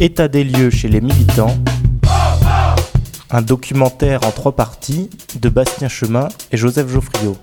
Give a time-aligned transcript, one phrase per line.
[0.00, 1.56] État des lieux chez les militants.
[3.30, 7.36] Un documentaire en trois parties de Bastien Chemin et Joseph Geoffriot.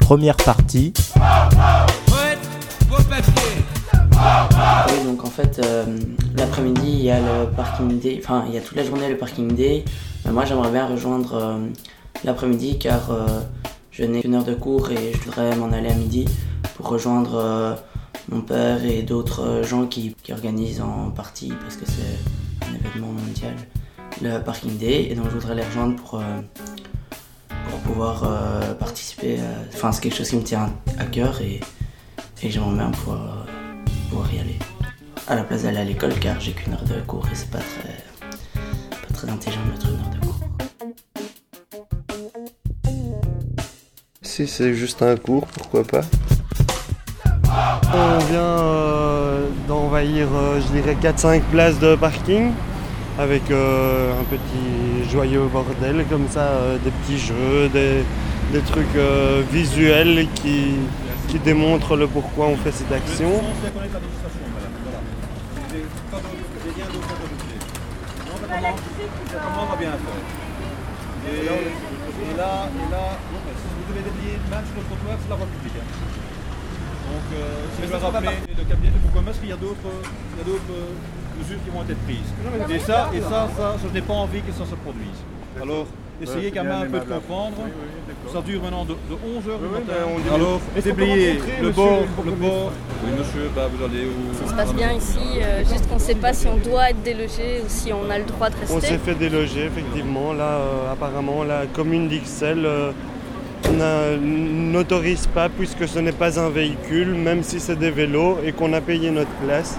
[0.00, 0.92] Première partie.
[4.88, 5.84] Oui, donc en fait, euh,
[6.36, 9.16] l'après-midi, il y a le parking day, enfin, il y a toute la journée le
[9.16, 9.84] parking day.
[10.26, 11.58] Mais moi, j'aimerais bien rejoindre euh,
[12.24, 13.26] l'après-midi car euh,
[13.92, 16.24] je n'ai qu'une heure de cours et je voudrais m'en aller à midi
[16.74, 17.78] pour rejoindre
[18.28, 23.12] mon père et d'autres gens qui, qui organisent en partie parce que c'est un événement
[23.12, 23.54] mondial
[24.20, 26.20] le parking day et donc je voudrais les rejoindre pour,
[27.70, 28.28] pour pouvoir
[28.78, 29.38] participer.
[29.74, 31.60] Enfin, c'est quelque chose qui me tient à cœur et,
[32.42, 33.46] et j'aimerais bien pouvoir
[34.10, 34.58] pouvoir y aller.
[35.28, 37.58] À la place d'aller à l'école car j'ai qu'une heure de cours et c'est pas
[37.58, 38.05] très,
[39.28, 40.36] intelligent de cours.
[44.22, 46.02] Si c'est juste un cours, pourquoi pas
[47.94, 52.52] On vient euh, d'envahir, euh, je dirais, 4-5 places de parking
[53.18, 58.04] avec euh, un petit joyeux bordel comme ça, euh, des petits jeux, des,
[58.52, 60.74] des trucs euh, visuels qui,
[61.28, 63.40] qui démontrent le pourquoi on fait cette action.
[69.36, 70.22] On va bien faire
[71.26, 75.34] et, et là, et là si vous devez déplier même sur le trottoir, c'est la
[75.36, 75.74] voie publique.
[75.74, 75.88] hein.
[77.10, 80.42] Donc, euh, si vous rappelez le cabinet de Boucomestre, il y a d'autres il y
[80.42, 80.94] a d'autres, euh,
[81.38, 82.30] mesures qui vont être prises.
[82.70, 85.18] Et ça, et ça, ça, ça, je n'ai pas envie que ça se produise.
[85.60, 85.86] Alors,
[86.22, 87.54] essayez quand même un peu de comprendre.
[88.32, 90.34] Ça dure maintenant de, de 11h du matin.
[90.34, 92.72] Alors, déblayer le bord, le bord.
[93.04, 96.00] Oui, monsieur, bah, vous allez où Ça se passe bien ici, euh, juste qu'on ne
[96.00, 98.74] sait pas si on doit être délogé ou si on a le droit de On
[98.74, 98.92] rester.
[98.94, 100.32] s'est fait déloger effectivement.
[100.32, 102.90] Là, euh, apparemment, la commune d'Ixelles euh,
[103.72, 108.52] n'a- n'autorise pas puisque ce n'est pas un véhicule, même si c'est des vélos et
[108.52, 109.78] qu'on a payé notre place.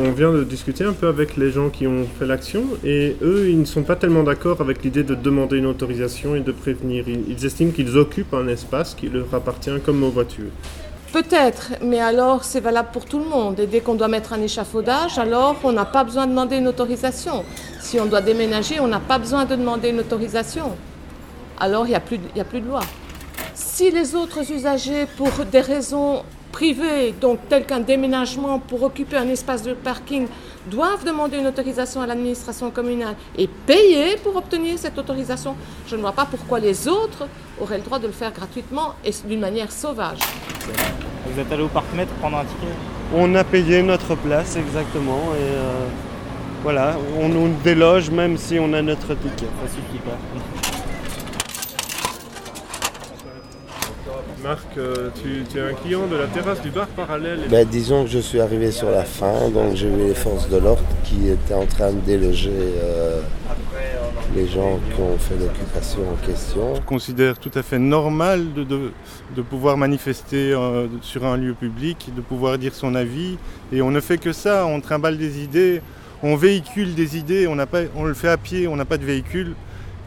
[0.00, 3.48] On vient de discuter un peu avec les gens qui ont fait l'action et eux,
[3.48, 7.06] ils ne sont pas tellement d'accord avec l'idée de demander une autorisation et de prévenir.
[7.08, 10.52] Ils, estiment qu'ils occupent un espace qui leur appartient comme aux voitures.
[11.12, 13.58] Peut-être, mais alors c'est valable pour tout le monde.
[13.58, 16.68] Et dès qu'on doit mettre un échafaudage, alors on n'a pas besoin de demander une
[16.68, 17.44] autorisation.
[17.80, 20.76] Si on doit déménager, on n'a pas besoin de demander une autorisation.
[21.58, 22.80] Alors il n'y a, plus de- a plus de loi.
[23.54, 26.22] Si les autres usagers, pour des raisons
[26.52, 30.26] privées, donc telles qu'un déménagement pour occuper un espace de parking,
[30.66, 36.00] doivent demander une autorisation à l'administration communale et payer pour obtenir cette autorisation, je ne
[36.00, 37.26] vois pas pourquoi les autres
[37.60, 40.18] auraient le droit de le faire gratuitement et d'une manière sauvage.
[41.26, 42.72] Vous êtes allé au parc-mètre prendre un ticket?
[43.14, 45.86] On a payé notre place exactement et euh,
[46.62, 49.46] voilà, on nous déloge même si on a notre ticket.
[49.62, 50.77] Ça suffit pas.
[54.42, 57.40] Marc, euh, tu, tu es un client de la terrasse du bar parallèle.
[57.50, 60.56] ben, Disons que je suis arrivé sur la fin, donc j'ai vu les forces de
[60.58, 63.20] l'ordre qui étaient en train de déloger euh,
[64.36, 66.76] les gens qui ont fait l'occupation en question.
[66.76, 68.92] Je considère tout à fait normal de, de-
[69.34, 73.38] de pouvoir manifester euh, sur un lieu public, de pouvoir dire son avis.
[73.72, 75.82] Et on ne fait que ça, on trimballe des idées,
[76.22, 78.98] on véhicule des idées, on, n'a pas, on le fait à pied, on n'a pas
[78.98, 79.54] de véhicule.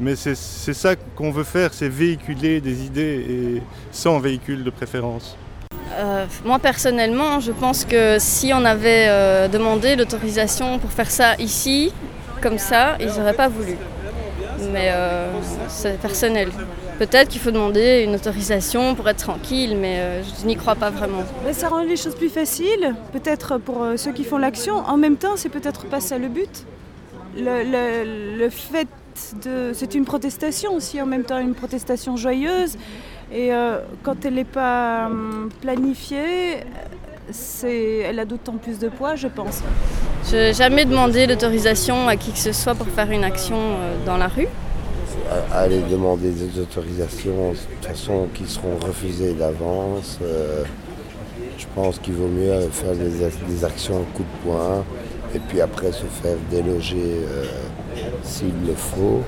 [0.00, 4.70] Mais c'est c'est ça qu'on veut faire, c'est véhiculer des idées et sans véhicule de
[4.70, 5.36] préférence.
[5.96, 11.34] Euh, moi personnellement, je pense que si on avait euh, demandé l'autorisation pour faire ça
[11.40, 11.92] ici,
[12.40, 13.76] comme ça, ils n'auraient pas voulu.
[14.72, 15.30] Mais euh,
[15.68, 16.50] c'est personnel.
[16.98, 20.90] Peut-être qu'il faut demander une autorisation pour être tranquille, mais euh, je n'y crois pas
[20.90, 21.22] vraiment.
[21.44, 24.76] Mais ça rend les choses plus faciles, peut-être pour ceux qui font l'action.
[24.76, 26.64] En même temps, c'est peut-être pas ça le but.
[27.36, 28.88] Le, le- le fait
[29.44, 29.72] de.
[29.74, 32.76] C'est une protestation aussi, en même temps, une protestation joyeuse.
[33.32, 36.64] Et euh, quand elle n'est pas hum, planifiée,
[37.30, 39.62] c'est, elle a d'autant plus de poids, je pense.
[40.30, 43.96] Je n'ai jamais demandé l'autorisation à qui que ce soit pour faire une action euh,
[44.06, 44.48] dans la rue.
[45.52, 50.18] Aller demander des autorisations, de toute façon, qui seront refusées d'avance.
[50.22, 50.64] euh,
[51.58, 53.10] je pense qu'il vaut mieux faire des,
[53.52, 54.84] des actions coup de poing
[55.34, 57.44] et puis après se faire déloger euh,
[58.22, 59.22] s'il le faut.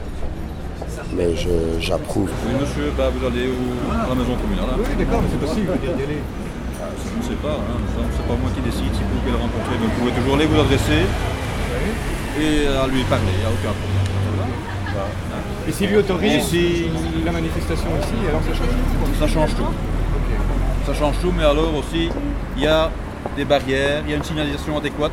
[1.17, 1.35] Mais
[1.81, 2.31] j'approuve.
[2.47, 4.67] Oui, monsieur, bah, vous allez où À la maison communale.
[4.73, 4.79] hein.
[4.79, 6.21] Oui, d'accord, mais c'est possible d'y aller.
[6.21, 9.39] Je ne sais pas, hein, ça, c'est pas moi qui décide si vous pouvez le
[9.43, 11.03] rencontrer, mais vous pouvez toujours aller vous adresser
[12.41, 14.09] et à lui parler, il n'y a aucun problème.
[15.69, 16.87] Et s'il lui autorise Et si-
[17.25, 19.73] la manifestation ici, alors ça change tout Ça change tout.
[20.87, 22.09] Ça change tout, mais alors aussi,
[22.57, 22.91] il y a
[23.37, 25.13] des barrières, il y a une signalisation adéquate.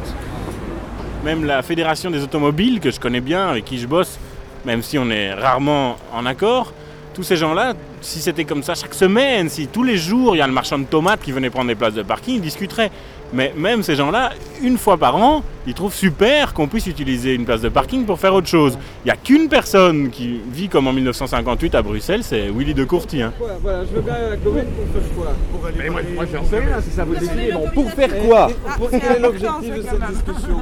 [1.28, 4.18] Même la fédération des automobiles, que je connais bien, avec qui je bosse,
[4.66, 6.72] même si on est rarement en accord,
[7.14, 10.42] tous ces gens-là, si c'était comme ça chaque semaine, si tous les jours il y
[10.42, 12.92] a le marchand de tomates qui venait prendre des places de parking, ils discuteraient.
[13.34, 14.32] Mais même ces gens-là,
[14.62, 18.18] une fois par an, ils trouvent super qu'on puisse utiliser une place de parking pour
[18.22, 18.78] faire autre chose.
[19.04, 22.86] Il n'y a qu'une personne qui vit comme en 1958 à Bruxelles, c'est Willy de
[22.86, 23.22] Courty.
[23.22, 23.34] hein.
[23.38, 25.34] Voilà, voilà, je veux bien la commune pour faire quoi?
[25.52, 27.54] Pour aller Mais moi, moi j'en sais rien, si ça vous décide.
[27.54, 28.48] Bon, pour faire quoi?
[28.78, 30.58] Pour- Quel est l'objectif de cette discussion?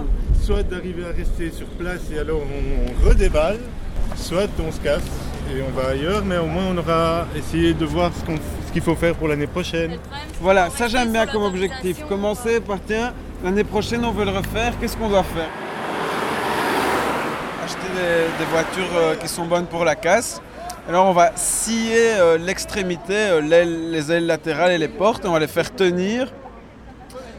[0.45, 3.57] Soit d'arriver à rester sur place et alors on, on redéballe,
[4.15, 5.01] soit on se casse
[5.51, 8.35] et on va ailleurs, mais au moins on aura essayé de voir ce qu'on-
[8.67, 9.97] ce qu'il faut faire pour l'année prochaine.
[10.39, 12.05] Voilà, ça j'aime bien comme objectif.
[12.07, 13.11] Commencer par tiens,
[13.43, 15.49] l'année prochaine on veut le refaire, qu'est-ce qu'on doit faire?
[17.65, 20.41] Acheter des, des voitures euh, qui sont bonnes pour la casse.
[20.87, 25.31] Alors on va scier euh, l'extrémité, euh, l'aile- les ailes latérales et les portes, on
[25.31, 26.27] va les faire tenir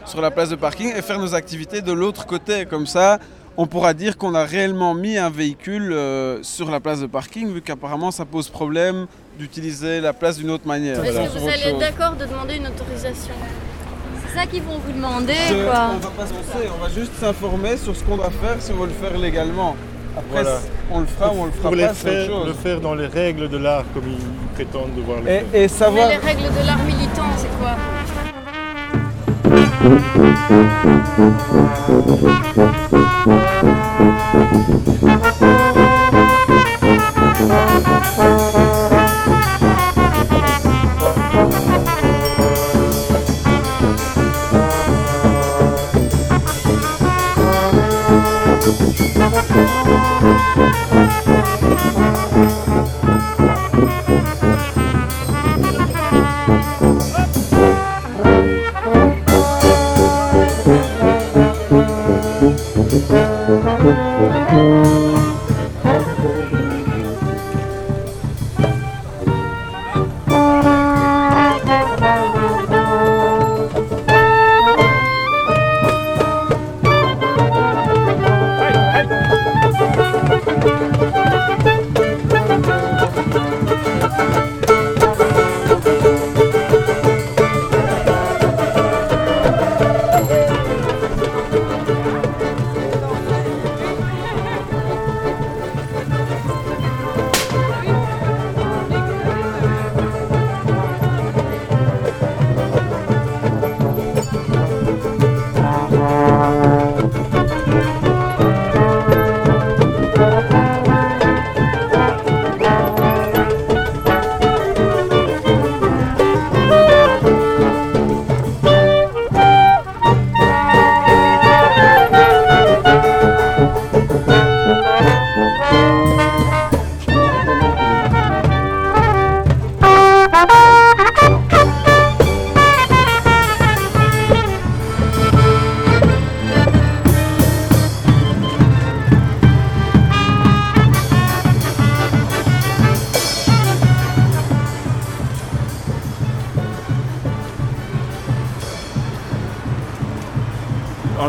[0.07, 2.65] sur la place de parking et faire nos activités de l'autre côté.
[2.65, 3.19] Comme ça,
[3.57, 7.51] on pourra dire qu'on a réellement mis un véhicule euh, sur la place de parking,
[7.53, 9.07] vu qu'apparemment ça pose problème
[9.37, 11.03] d'utiliser la place d'une autre manière.
[11.03, 13.33] Est-ce Voilà, que vous allez être d'accord de demander une autorisation
[14.27, 15.91] C'est ça qu'ils vont vous demander, Je- quoi.
[15.93, 18.71] On va pas se lancer, on va juste s'informer sur ce qu'on doit faire si
[18.71, 19.75] on veut le faire légalement.
[20.17, 20.59] Après, Voilà.
[20.91, 22.47] on le fera ou on le fera pas, faire, chose.
[22.47, 25.45] le faire dans les règles de l'art comme ils prétendent devoir le Et, faire.
[25.61, 26.07] et savoir.
[26.07, 27.75] Mais les règles de l'art militant, c'est quoi?
[29.79, 29.93] En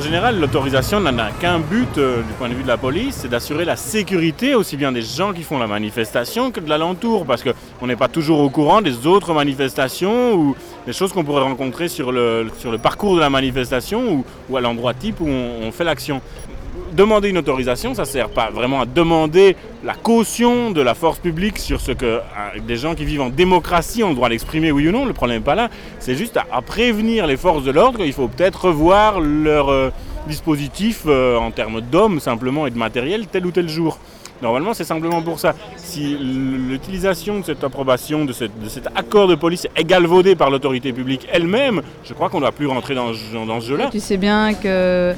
[0.08, 3.28] général, l'autorisation n'en a qu'un but euh, du point de vue de la police, c'est
[3.28, 7.44] d'assurer la sécurité aussi bien des gens qui font la manifestation que de l'alentour, parce
[7.44, 11.88] qu'on n'est pas toujours au courant des autres manifestations ou des choses qu'on pourrait rencontrer
[11.88, 12.46] sur le,
[12.82, 16.22] parcours de la manifestation ou, à l'endroit type où on fait l'action.
[16.92, 19.54] Demander une autorisation, ça ne sert pas vraiment à demander
[19.84, 22.20] la caution de la force publique sur ce que euh,
[22.66, 25.04] des gens qui vivent en démocratie ont le droit d'exprimer oui ou non.
[25.04, 25.68] Le problème n'est pas là.
[26.00, 29.90] C'est juste à, prévenir les forces de l'ordre qu'il faut peut-être revoir leur euh,
[30.26, 33.98] dispositif euh, en termes d'hommes simplement et de matériel tel ou tel jour.
[34.40, 35.54] Normalement, c'est simplement pour ça.
[35.76, 41.26] Si l'utilisation de cette approbation, de, cet accord de police est galvaudée par l'autorité publique
[41.32, 43.88] elle-même, je crois qu'on ne doit plus rentrer dans, ce- dans ce jeu-là.
[43.90, 45.12] Tu sais bien que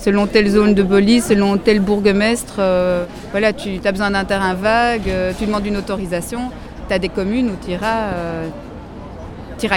[0.00, 4.54] selon telle zone de police, selon tel bourgmestre, euh, voilà, tu as besoin d'un terrain
[4.54, 6.50] vague, euh, tu demandes une autorisation,
[6.88, 8.12] tu as des communes où tu iras,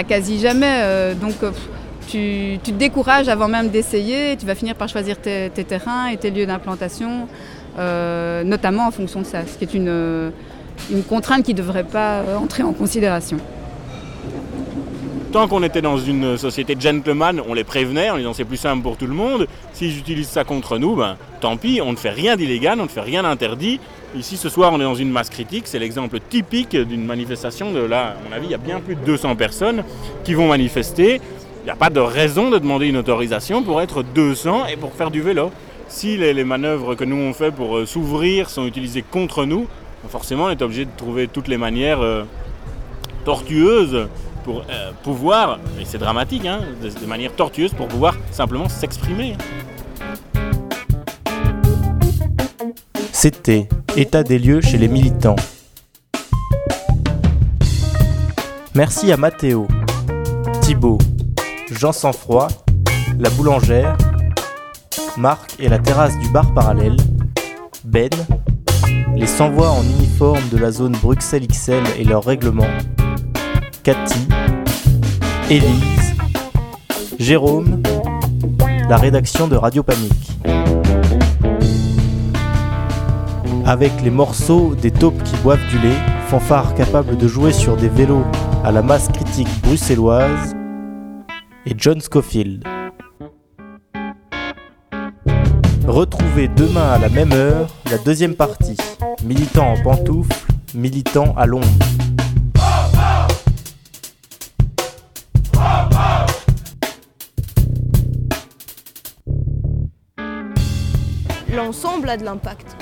[0.08, 0.80] quasi jamais.
[0.82, 1.50] euh, donc euh,
[2.08, 6.30] tu, te décourages avant même d'essayer, tu vas finir par choisir tes, terrains et tes
[6.30, 7.28] lieux d'implantation,
[7.78, 10.30] euh, notamment en fonction de ça, ce qui est une, euh,
[11.08, 13.38] contrainte qui ne devrait pas euh, entrer en considération.
[15.34, 18.56] Tant qu'on était dans une société de gentlemen, on les prévenait en disant c'est plus
[18.56, 19.48] simple pour tout le monde.
[19.72, 22.88] S'ils utilisent ça contre nous, ben, tant pis, on ne fait rien d'illégal, on ne
[22.88, 23.80] fait rien d'interdit.
[24.16, 27.80] Ici ce soir on est dans une masse critique, c'est l'exemple typique d'une manifestation de
[27.80, 29.82] là, à mon avis, il y a bien plus de 200 personnes
[30.22, 31.20] qui vont manifester.
[31.62, 34.92] Il n'y a pas de raison de demander une autorisation pour être 200 et pour
[34.92, 35.50] faire du vélo.
[35.88, 39.66] Si les, manœuvres que nous on fait pour euh, s'ouvrir sont utilisées contre nous,
[40.08, 42.22] forcément on est obligé de trouver toutes les manières euh,
[43.24, 44.06] tortueuses
[44.44, 49.36] pour euh, pouvoir, et c'est dramatique, hein, des manières tortueuses pour pouvoir simplement s'exprimer.
[53.12, 55.36] C'était État des lieux chez les militants.
[58.74, 59.66] Merci à Mathéo,
[60.60, 60.98] Thibaut,
[61.70, 62.48] Jean Sanfroid,
[63.18, 63.96] la boulangère,
[65.16, 66.96] Marc et la terrasse du bar parallèle,
[67.84, 68.10] Ben,
[69.14, 72.66] les sans-voix en uniforme de la zone Bruxelles XL et leur règlement,
[73.84, 74.26] Cathy,
[75.50, 76.14] Élise,
[77.18, 77.82] Jérôme,
[78.88, 80.30] la rédaction de Radio Panique.
[83.66, 85.98] Avec les morceaux des taupes qui boivent du lait,
[86.28, 88.24] fanfare capable de jouer sur des vélos
[88.64, 90.54] à la masse critique bruxelloise,
[91.66, 92.64] et John Scofield.
[95.86, 98.78] Retrouvez demain à la même heure la deuxième partie,
[99.22, 101.68] militant en pantoufles, militant à l'ombre.
[111.54, 112.76] L'ensemble a de l'impact.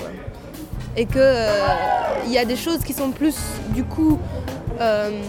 [0.97, 1.23] Et qu'il
[2.27, 3.37] il y a des choses qui sont plus,
[3.71, 4.19] du coup,
[4.81, 5.23] euh,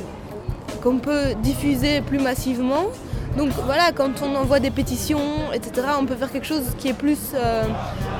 [0.81, 2.85] qu'on peut diffuser plus massivement.
[3.37, 6.93] Donc voilà, quand on envoie des pétitions, etc., on peut faire quelque chose qui est
[6.93, 7.19] plus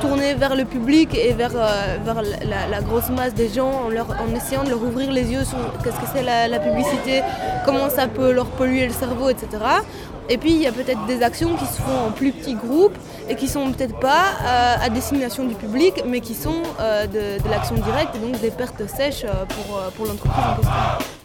[0.04, 4.66] tourné vers le public et vers, euh, vers la, grosse masse des gens en, essayant
[4.66, 7.22] de leur ouvrir les yeux sur qu'est-ce que c'est la, publicité,
[7.64, 9.48] comment ça peut leur polluer le cerveau, etc.
[10.30, 12.98] Et puis il y a peut-être des actions qui se font en plus petits groupes
[13.30, 17.50] et qui sont peut-être pas euh, à destination du public, mais qui sont euh, de,
[17.50, 21.23] l'action directe et donc des pertes sèches pour, pour l'entreprise en question.